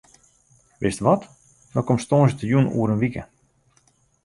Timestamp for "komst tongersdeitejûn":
1.89-2.71